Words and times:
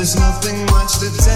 There's 0.00 0.16
nothing 0.16 0.64
much 0.64 0.98
to 1.00 1.14
tell. 1.14 1.29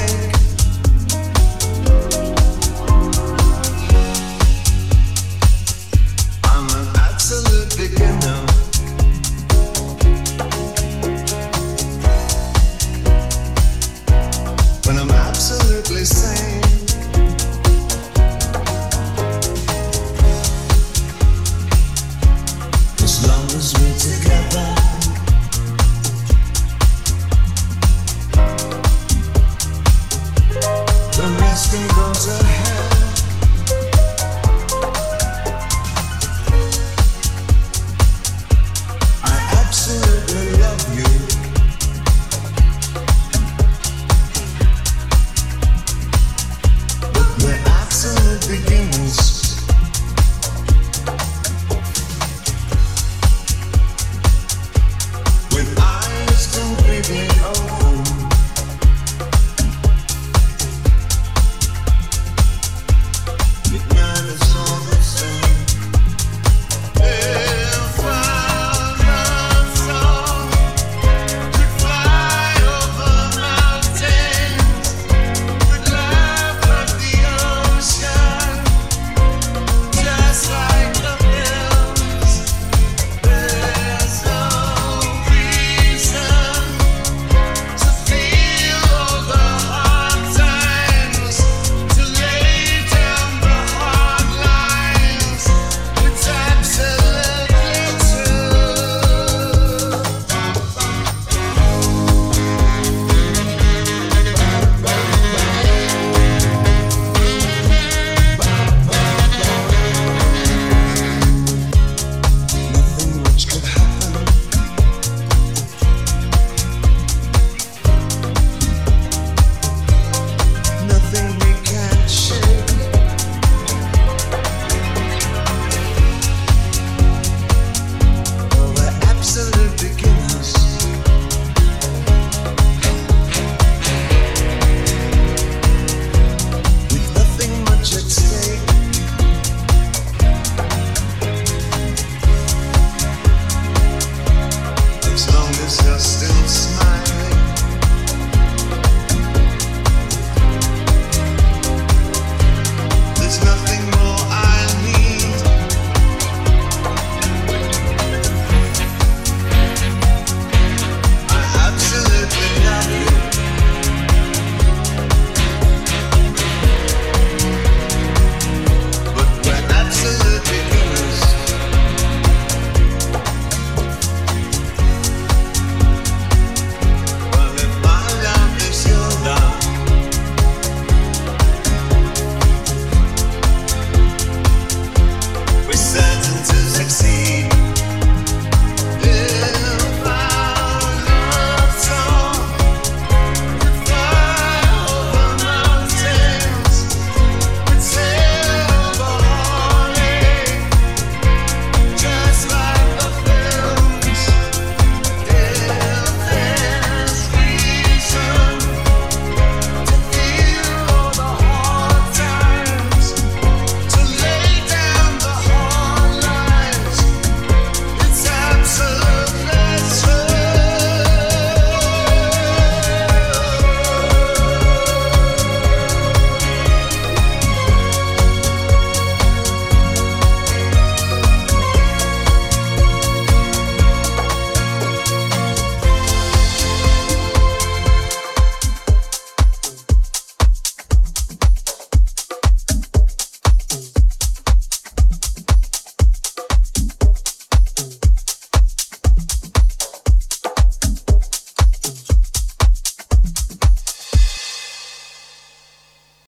this 31.54 31.68
thing 31.68 31.86
goes 31.86 32.26
ahead. 32.26 32.53